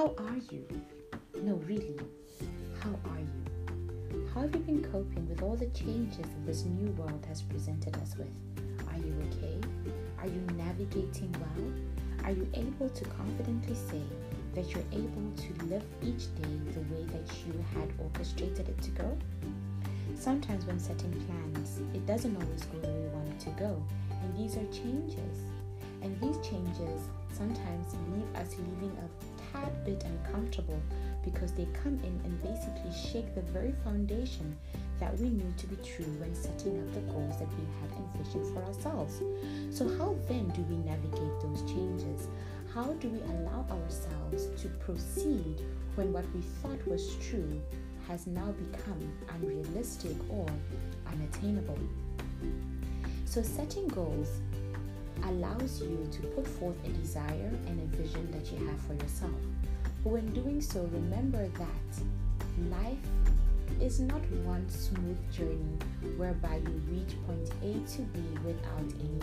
How 0.00 0.14
are 0.16 0.40
you? 0.50 0.66
No, 1.42 1.56
really, 1.68 1.94
how 2.82 2.88
are 3.10 3.20
you? 3.20 4.28
How 4.32 4.40
have 4.40 4.54
you 4.54 4.60
been 4.60 4.82
coping 4.82 5.28
with 5.28 5.42
all 5.42 5.56
the 5.56 5.66
changes 5.66 6.16
that 6.16 6.46
this 6.46 6.64
new 6.64 6.90
world 6.92 7.22
has 7.28 7.42
presented 7.42 7.94
us 7.98 8.16
with? 8.16 8.32
Are 8.88 8.96
you 8.96 9.14
okay? 9.28 9.60
Are 10.18 10.26
you 10.26 10.40
navigating 10.56 11.30
well? 11.38 12.24
Are 12.24 12.30
you 12.30 12.48
able 12.54 12.88
to 12.88 13.04
confidently 13.04 13.74
say 13.74 14.00
that 14.54 14.70
you're 14.72 14.90
able 14.90 15.30
to 15.36 15.64
live 15.66 15.84
each 16.00 16.34
day 16.40 16.56
the 16.72 16.80
way 16.94 17.04
that 17.12 17.30
you 17.46 17.52
had 17.74 17.92
orchestrated 17.98 18.70
it 18.70 18.80
to 18.80 18.90
go? 18.92 19.18
Sometimes, 20.16 20.64
when 20.64 20.80
setting 20.80 21.12
plans, 21.26 21.78
it 21.92 22.06
doesn't 22.06 22.34
always 22.42 22.64
go 22.64 22.78
the 22.78 22.88
way 22.88 23.02
we 23.02 23.08
want 23.08 23.28
it 23.28 23.40
to 23.40 23.50
go, 23.50 23.84
and 24.10 24.38
these 24.38 24.56
are 24.56 24.64
changes. 24.72 25.44
And 26.02 26.18
these 26.22 26.38
changes 26.38 27.02
sometimes 27.34 27.94
leave 28.14 28.34
us 28.36 28.56
leaving 28.56 28.96
a 28.96 29.29
tad 29.52 29.84
bit 29.84 30.04
uncomfortable 30.04 30.80
because 31.24 31.52
they 31.52 31.66
come 31.82 31.98
in 32.02 32.20
and 32.24 32.42
basically 32.42 32.92
shake 32.92 33.34
the 33.34 33.42
very 33.52 33.72
foundation 33.84 34.56
that 34.98 35.18
we 35.18 35.28
knew 35.28 35.52
to 35.56 35.66
be 35.66 35.76
true 35.76 36.12
when 36.18 36.34
setting 36.34 36.78
up 36.78 36.94
the 36.94 37.00
goals 37.12 37.38
that 37.38 37.48
we 37.48 37.64
had 37.80 37.90
envisioned 37.96 38.54
for 38.54 38.62
ourselves. 38.64 39.22
So, 39.70 39.88
how 39.96 40.14
then 40.28 40.48
do 40.50 40.62
we 40.62 40.76
navigate 40.76 41.40
those 41.40 41.62
changes? 41.62 42.28
How 42.74 42.92
do 42.94 43.08
we 43.08 43.20
allow 43.22 43.66
ourselves 43.70 44.62
to 44.62 44.68
proceed 44.84 45.62
when 45.96 46.12
what 46.12 46.24
we 46.34 46.42
thought 46.62 46.86
was 46.86 47.16
true 47.16 47.60
has 48.06 48.26
now 48.26 48.52
become 48.52 49.00
unrealistic 49.40 50.16
or 50.30 50.46
unattainable? 51.06 51.78
So, 53.24 53.42
setting 53.42 53.88
goals 53.88 54.40
allows 55.24 55.80
you 55.80 56.08
to 56.12 56.22
put 56.28 56.46
forth 56.46 56.76
a 56.84 56.88
desire 56.88 57.52
and 57.66 57.80
a 57.80 57.96
vision 57.96 58.30
that 58.32 58.50
you 58.52 58.66
have 58.66 58.80
for 58.82 58.94
yourself. 58.94 59.40
But 60.02 60.10
when 60.10 60.32
doing 60.32 60.60
so, 60.60 60.88
remember 60.92 61.46
that 61.46 62.70
life 62.70 62.98
is 63.80 64.00
not 64.00 64.20
one 64.44 64.68
smooth 64.68 65.18
journey 65.32 65.78
whereby 66.16 66.56
you 66.56 66.82
reach 66.88 67.16
point 67.26 67.50
A 67.62 67.72
to 67.96 68.02
B 68.02 68.20
without 68.44 68.92
any 69.00 69.20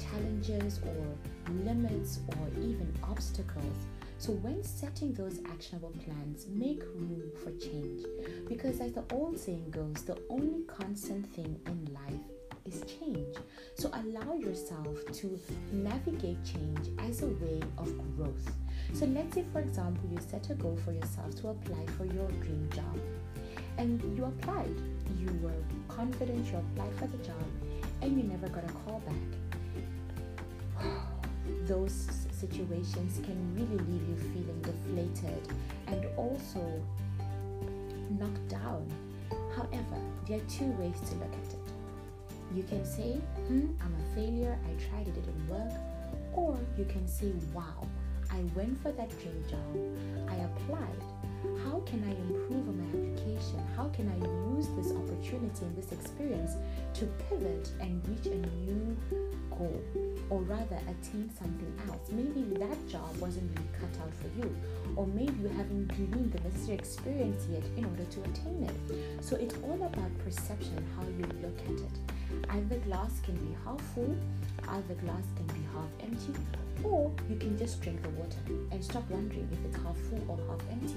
challenges 0.00 0.80
or 0.84 1.52
limits 1.64 2.20
or 2.28 2.48
even 2.60 2.92
obstacles. 3.04 3.86
So, 4.18 4.32
when 4.32 4.62
setting 4.62 5.14
those 5.14 5.40
actionable 5.50 5.94
plans, 6.04 6.46
make 6.52 6.82
room 6.94 7.22
for 7.42 7.52
change. 7.52 8.04
Because, 8.46 8.80
as 8.80 8.92
the 8.92 9.04
old 9.12 9.38
saying 9.38 9.70
goes, 9.70 10.02
the 10.02 10.18
only 10.28 10.64
constant 10.64 11.26
thing 11.34 11.58
in 11.66 11.94
life 11.94 12.20
is 12.70 12.82
change. 12.98 13.36
So 13.74 13.90
allow 13.92 14.34
yourself 14.34 14.98
to 15.12 15.38
navigate 15.72 16.38
change 16.44 16.88
as 16.98 17.22
a 17.22 17.28
way 17.28 17.60
of 17.78 17.92
growth. 18.16 18.52
So 18.94 19.06
let's 19.06 19.34
say, 19.34 19.44
for 19.52 19.60
example, 19.60 20.08
you 20.10 20.18
set 20.20 20.50
a 20.50 20.54
goal 20.54 20.78
for 20.84 20.92
yourself 20.92 21.34
to 21.42 21.48
apply 21.48 21.86
for 21.96 22.04
your 22.04 22.28
dream 22.42 22.68
job. 22.74 22.98
And 23.78 24.02
you 24.16 24.24
applied. 24.24 24.76
You 25.18 25.30
were 25.42 25.62
confident, 25.88 26.46
you 26.50 26.58
applied 26.58 26.94
for 26.96 27.06
the 27.06 27.18
job, 27.18 27.42
and 28.02 28.16
you 28.16 28.24
never 28.24 28.48
got 28.48 28.64
a 28.64 28.72
call 28.72 29.02
back. 29.06 30.86
Those 31.66 32.08
situations 32.32 33.20
can 33.24 33.54
really 33.54 33.78
leave 33.84 34.08
you 34.08 34.16
feeling 34.32 34.60
deflated 34.62 35.48
and 35.86 36.06
also 36.16 36.82
knocked 38.18 38.48
down. 38.48 38.86
However, 39.56 40.00
there 40.26 40.38
are 40.38 40.48
two 40.48 40.70
ways 40.72 40.98
to 41.10 41.14
look 41.16 41.32
at 41.32 41.52
it. 41.54 41.59
You 42.54 42.64
can 42.64 42.84
say, 42.84 43.20
hmm, 43.46 43.70
I'm 43.80 43.94
a 43.94 44.14
failure, 44.14 44.58
I 44.64 44.88
tried, 44.88 45.06
it 45.06 45.14
didn't 45.14 45.48
work. 45.48 45.72
Or 46.32 46.58
you 46.76 46.84
can 46.84 47.06
say, 47.06 47.32
wow, 47.54 47.86
I 48.32 48.42
went 48.54 48.80
for 48.82 48.92
that 48.92 49.10
dream 49.20 49.44
job, 49.50 50.30
I 50.30 50.36
applied. 50.36 51.02
How 51.64 51.80
can 51.80 52.04
I 52.04 52.10
improve 52.10 52.68
on 52.68 52.78
my 52.78 52.86
application? 52.86 53.60
How 53.76 53.88
can 53.88 54.08
I 54.08 54.16
use 54.56 54.68
this 54.76 54.92
opportunity 54.92 55.64
and 55.64 55.76
this 55.76 55.90
experience 55.92 56.52
to 56.94 57.06
pivot 57.28 57.70
and 57.80 58.06
reach 58.08 58.26
a 58.26 58.36
new 58.64 58.96
goal? 59.50 59.82
Or 60.28 60.42
rather, 60.42 60.78
attain 60.86 61.30
something 61.36 61.72
else. 61.88 62.10
Maybe 62.12 62.42
that 62.58 62.88
job 62.88 63.16
wasn't 63.18 63.50
really 63.56 63.68
cut 63.80 64.02
out 64.02 64.12
for 64.14 64.28
you, 64.38 64.54
or 64.94 65.06
maybe 65.06 65.34
you 65.42 65.48
haven't 65.48 65.88
gleaned 65.88 66.32
the 66.32 66.40
necessary 66.40 66.78
experience 66.78 67.46
yet 67.50 67.64
in 67.76 67.84
order 67.84 68.04
to 68.04 68.20
attain 68.30 68.62
it. 68.68 69.24
So 69.24 69.36
it's 69.36 69.56
all 69.64 69.82
about 69.82 70.16
perception, 70.18 70.86
how 70.96 71.02
you 71.02 71.26
look 71.42 71.58
at 71.66 71.84
it. 71.84 72.48
Either 72.48 72.76
glass 72.86 73.20
can 73.24 73.34
be 73.36 73.56
half 73.64 73.80
full, 73.94 74.16
either 74.70 74.94
glass 74.94 75.24
can 75.36 75.46
be 75.46 75.60
half 75.74 75.88
empty, 76.00 76.34
or 76.82 77.12
you 77.28 77.36
can 77.36 77.58
just 77.58 77.80
drink 77.82 78.02
the 78.02 78.08
water 78.10 78.38
and 78.70 78.82
stop 78.82 79.08
wondering 79.10 79.48
if 79.52 79.64
it's 79.66 79.76
half 79.82 79.96
full 80.08 80.24
or 80.28 80.38
half 80.48 80.60
empty. 80.70 80.96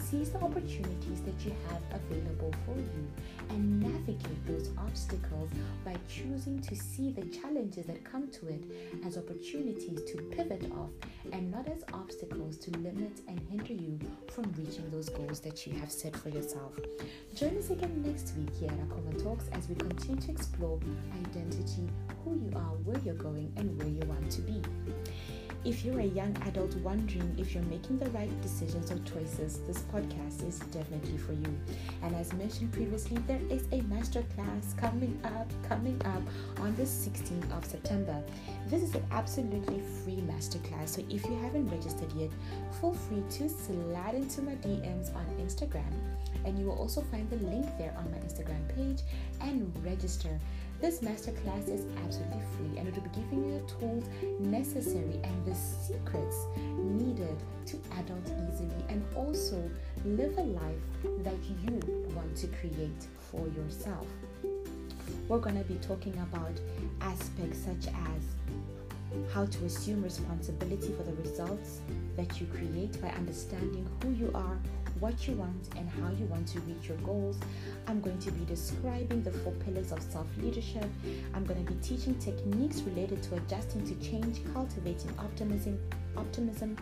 Seize 0.00 0.30
the 0.30 0.38
opportunities 0.38 1.20
that 1.22 1.44
you 1.44 1.52
have 1.68 1.82
available 1.92 2.52
for 2.64 2.76
you 2.76 3.06
and 3.48 3.80
navigate 3.80 4.46
those 4.46 4.70
obstacles 4.78 5.50
by 5.84 5.96
choosing 6.08 6.60
to 6.60 6.76
see 6.76 7.10
the 7.10 7.24
challenges 7.26 7.86
that 7.86 8.04
come 8.04 8.28
to 8.28 8.48
it 8.48 8.62
as 9.04 9.16
opportunities 9.16 10.02
to 10.04 10.18
pivot 10.30 10.70
off 10.72 10.90
and 11.32 11.50
not 11.50 11.66
as 11.68 11.82
obstacles 11.92 12.56
to 12.58 12.70
limit 12.78 13.20
and 13.28 13.40
hinder 13.50 13.72
you 13.72 13.98
from 14.30 14.44
reaching 14.56 14.88
those 14.90 15.08
goals 15.08 15.40
that 15.40 15.66
you 15.66 15.72
have 15.72 15.90
set 15.90 16.14
for 16.14 16.28
yourself. 16.28 16.78
Join 17.34 17.56
us 17.56 17.70
again 17.70 18.02
next 18.06 18.34
week 18.36 18.50
here 18.60 18.70
at 18.70 18.88
Akoma 18.88 19.22
Talks 19.22 19.48
as 19.52 19.68
we 19.68 19.74
continue 19.74 20.20
to 20.20 20.30
explore 20.30 20.78
identity, 21.26 21.63
are, 22.54 22.74
where 22.84 22.98
you're 23.04 23.14
going, 23.14 23.52
and 23.56 23.76
where 23.78 23.88
you 23.88 24.00
want 24.06 24.30
to 24.32 24.42
be. 24.42 24.60
If 25.64 25.82
you're 25.82 26.00
a 26.00 26.04
young 26.04 26.36
adult 26.46 26.76
wondering 26.76 27.34
if 27.38 27.54
you're 27.54 27.62
making 27.64 27.98
the 27.98 28.10
right 28.10 28.28
decisions 28.42 28.90
or 28.90 28.98
choices, 28.98 29.60
this 29.66 29.78
podcast 29.94 30.46
is 30.46 30.58
definitely 30.58 31.16
for 31.16 31.32
you. 31.32 31.58
And 32.02 32.14
as 32.16 32.34
mentioned 32.34 32.70
previously, 32.70 33.16
there 33.26 33.40
is 33.48 33.62
a 33.72 33.80
masterclass 33.88 34.76
coming 34.76 35.18
up, 35.24 35.50
coming 35.66 35.98
up 36.04 36.20
on 36.60 36.76
the 36.76 36.82
16th 36.82 37.50
of 37.56 37.64
September. 37.64 38.22
This 38.68 38.82
is 38.82 38.94
an 38.94 39.06
absolutely 39.10 39.80
free 40.04 40.22
masterclass, 40.28 40.88
so 40.88 41.02
if 41.08 41.24
you 41.24 41.34
haven't 41.36 41.70
registered 41.70 42.12
yet, 42.12 42.30
feel 42.78 42.92
free 42.92 43.22
to 43.30 43.48
slide 43.48 44.16
into 44.16 44.42
my 44.42 44.56
DMs 44.56 45.16
on 45.16 45.24
Instagram, 45.40 45.94
and 46.44 46.58
you 46.58 46.66
will 46.66 46.78
also 46.78 47.00
find 47.00 47.28
the 47.30 47.36
link 47.36 47.66
there 47.78 47.94
on 47.96 48.10
my 48.10 48.18
Instagram 48.18 48.68
page 48.76 49.00
and 49.40 49.72
register. 49.82 50.38
This 50.84 51.00
masterclass 51.00 51.66
is 51.66 51.86
absolutely 52.04 52.42
free 52.58 52.78
and 52.78 52.86
it 52.86 52.94
will 52.94 53.04
be 53.04 53.08
giving 53.18 53.42
you 53.42 53.58
the 53.58 53.72
tools 53.72 54.04
necessary 54.38 55.18
and 55.24 55.46
the 55.46 55.54
secrets 55.54 56.36
needed 56.76 57.38
to 57.64 57.78
adult 58.00 58.26
easily 58.52 58.84
and 58.90 59.02
also 59.16 59.70
live 60.04 60.36
a 60.36 60.42
life 60.42 60.84
that 61.22 61.38
you 61.64 61.80
want 62.14 62.36
to 62.36 62.48
create 62.48 63.06
for 63.30 63.48
yourself. 63.56 64.06
We're 65.26 65.38
going 65.38 65.56
to 65.56 65.64
be 65.64 65.76
talking 65.76 66.18
about 66.18 66.52
aspects 67.00 67.60
such 67.60 67.86
as 67.86 69.32
how 69.32 69.46
to 69.46 69.64
assume 69.64 70.02
responsibility 70.02 70.92
for 70.98 71.02
the 71.04 71.14
results 71.14 71.80
that 72.18 72.42
you 72.42 72.46
create 72.48 73.00
by 73.00 73.08
understanding 73.08 73.88
who 74.02 74.10
you 74.10 74.30
are, 74.34 74.58
what 75.04 75.28
you 75.28 75.34
want 75.34 75.68
and 75.76 75.86
how 75.90 76.08
you 76.18 76.24
want 76.24 76.48
to 76.48 76.58
reach 76.60 76.88
your 76.88 76.96
goals. 76.98 77.36
I'm 77.88 78.00
going 78.00 78.18
to 78.20 78.32
be 78.32 78.42
describing 78.46 79.22
the 79.22 79.32
four 79.32 79.52
pillars 79.52 79.92
of 79.92 80.00
self 80.00 80.26
leadership. 80.38 80.88
I'm 81.34 81.44
going 81.44 81.62
to 81.62 81.70
be 81.70 81.78
teaching 81.82 82.14
techniques 82.14 82.80
related 82.80 83.22
to 83.24 83.34
adjusting 83.34 83.84
to 83.86 83.94
change, 83.96 84.40
cultivating 84.54 85.12
optimism, 85.18 85.78
optimism, 86.16 86.78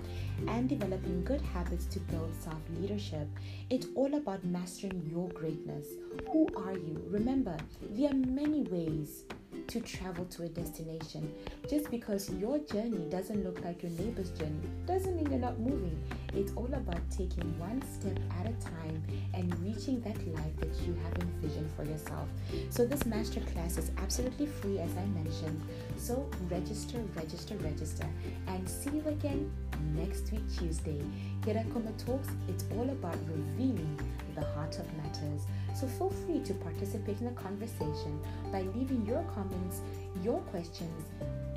and 0.46 0.68
developing 0.68 1.24
good 1.24 1.40
habits 1.40 1.86
to 1.86 1.98
build 1.98 2.32
self 2.38 2.62
leadership. 2.78 3.26
It's 3.70 3.88
all 3.96 4.14
about 4.14 4.44
mastering 4.44 5.02
your 5.10 5.28
greatness. 5.30 5.88
Who 6.30 6.46
are 6.56 6.74
you? 6.74 7.02
Remember, 7.08 7.56
there 7.90 8.10
are 8.10 8.14
many 8.14 8.62
ways 8.62 9.24
to 9.68 9.80
travel 9.80 10.24
to 10.26 10.44
a 10.44 10.48
destination. 10.48 11.32
Just 11.68 11.90
because 11.90 12.30
your 12.30 12.58
journey 12.58 13.06
doesn't 13.10 13.44
look 13.44 13.64
like 13.64 13.82
your 13.82 13.92
neighbor's 13.92 14.30
journey 14.30 14.68
doesn't 14.86 15.16
mean 15.16 15.30
you're 15.30 15.40
not 15.40 15.58
moving. 15.58 15.98
It's 16.34 16.52
all 16.54 16.70
about 16.72 17.00
taking 17.10 17.58
one 17.58 17.82
step 17.82 18.18
at 18.40 18.46
a 18.46 18.52
time 18.64 19.02
and 19.34 19.54
reaching 19.60 20.00
that 20.02 20.16
life 20.34 20.56
that 20.58 20.74
you 20.86 20.96
have 21.04 21.18
envisioned 21.22 21.70
for 21.76 21.84
yourself. 21.84 22.28
So, 22.70 22.84
this 22.84 23.02
masterclass 23.04 23.78
is 23.78 23.90
absolutely 23.98 24.46
free, 24.46 24.78
as 24.78 24.90
I 24.96 25.04
mentioned. 25.06 25.60
So, 25.96 26.28
register, 26.50 26.98
register, 27.14 27.56
register, 27.56 28.06
and 28.46 28.68
see 28.68 28.90
you 28.90 29.04
again 29.06 29.50
next 29.94 30.30
week, 30.32 30.42
Tuesday. 30.58 31.00
Here 31.44 31.56
at 31.56 31.68
Akoma 31.68 31.92
Talks, 32.04 32.28
it's 32.48 32.64
all 32.72 32.88
about 32.90 33.16
revealing 33.28 33.98
the 34.34 34.44
heart 34.54 34.78
of 34.78 34.86
matters. 34.96 35.42
So 35.78 35.86
feel 35.86 36.10
free 36.10 36.40
to 36.40 36.54
participate 36.54 37.20
in 37.20 37.26
the 37.26 37.40
conversation 37.40 38.20
by 38.50 38.62
leaving 38.74 39.04
your 39.06 39.22
comments, 39.34 39.80
your 40.22 40.40
questions 40.42 41.04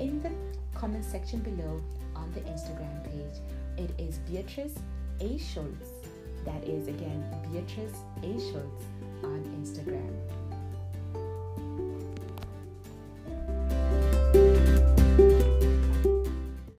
in 0.00 0.22
the 0.22 0.30
comment 0.78 1.04
section 1.04 1.40
below 1.40 1.82
on 2.14 2.32
the 2.32 2.40
Instagram 2.40 3.04
page. 3.04 3.40
It 3.78 3.98
is 4.00 4.18
Beatrice 4.30 4.74
A. 5.20 5.38
Schultz. 5.38 5.90
That 6.44 6.64
is 6.64 6.88
again 6.88 7.24
Beatrice 7.50 7.98
A. 8.22 8.38
Schultz 8.40 8.84
on 9.22 9.42
Instagram. 9.60 10.45